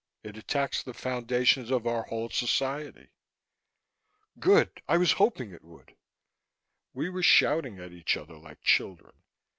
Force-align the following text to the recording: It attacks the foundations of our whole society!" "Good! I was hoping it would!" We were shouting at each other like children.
It 0.23 0.35
attacks 0.35 0.81
the 0.81 0.95
foundations 0.95 1.69
of 1.69 1.85
our 1.85 2.01
whole 2.01 2.31
society!" 2.31 3.11
"Good! 4.39 4.81
I 4.87 4.97
was 4.97 5.11
hoping 5.11 5.51
it 5.51 5.63
would!" 5.63 5.95
We 6.91 7.07
were 7.07 7.21
shouting 7.21 7.77
at 7.77 7.91
each 7.91 8.17
other 8.17 8.37
like 8.39 8.61
children. 8.63 9.13